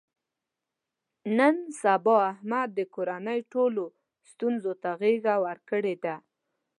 نن 1.37 1.55
سبا 1.81 2.17
احمد 2.31 2.69
د 2.77 2.79
کورنۍ 2.95 3.39
ټولو 3.53 3.83
ستونزو 4.31 4.73
ته 4.81 4.89
غېږه 4.99 5.35
ورکړې 5.45 5.95
ده. 6.03 6.15